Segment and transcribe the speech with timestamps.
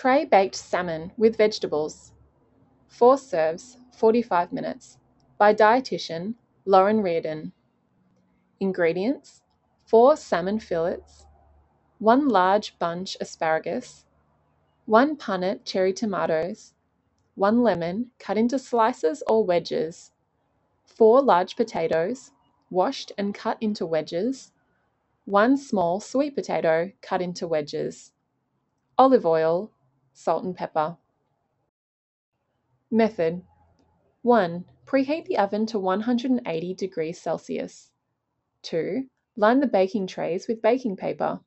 [0.00, 2.14] Tray baked salmon with vegetables.
[2.88, 4.96] 4 serves, 45 minutes.
[5.36, 7.52] By dietitian Lauren Reardon.
[8.60, 9.42] Ingredients
[9.84, 11.26] 4 salmon fillets,
[11.98, 14.06] 1 large bunch asparagus,
[14.86, 16.72] 1 punnet cherry tomatoes,
[17.34, 20.12] 1 lemon cut into slices or wedges,
[20.86, 22.30] 4 large potatoes,
[22.70, 24.52] washed and cut into wedges,
[25.26, 28.12] 1 small sweet potato cut into wedges,
[28.96, 29.70] olive oil,
[30.12, 30.96] salt and pepper.
[32.90, 33.42] Method
[34.22, 34.64] 1.
[34.84, 37.90] Preheat the oven to 180 degrees Celsius.
[38.62, 39.08] 2.
[39.36, 41.40] Line the baking trays with baking paper.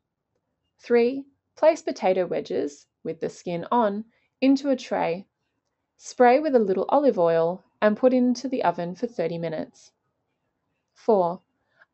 [0.79, 1.25] 3.
[1.55, 4.05] Place potato wedges, with the skin on,
[4.41, 5.27] into a tray.
[5.97, 9.91] Spray with a little olive oil and put into the oven for 30 minutes.
[10.95, 11.41] 4.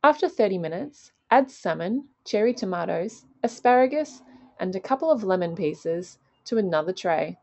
[0.02, 4.22] After 30 minutes, add salmon, cherry tomatoes, asparagus,
[4.58, 6.18] and a couple of lemon pieces
[6.50, 7.38] to another tray.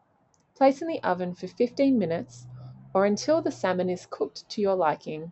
[0.54, 2.46] Place in the oven for 15 minutes
[2.94, 5.32] or until the salmon is cooked to your liking.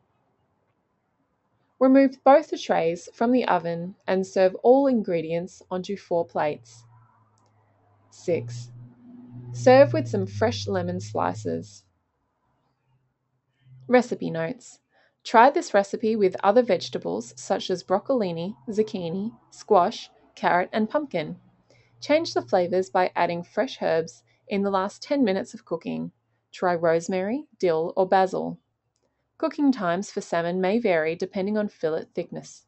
[1.78, 6.86] Remove both the trays from the oven and serve all ingredients onto four plates.
[8.12, 8.72] 6.
[9.52, 11.84] Serve with some fresh lemon slices.
[13.89, 14.80] Recipe notes.
[15.26, 21.36] Try this recipe with other vegetables such as broccolini, zucchini, squash, carrot, and pumpkin.
[22.06, 26.11] Change the flavours by adding fresh herbs in the last 10 minutes of cooking.
[26.52, 28.59] Try rosemary, dill, or basil.
[29.39, 32.67] Cooking times for salmon may vary depending on fillet thickness.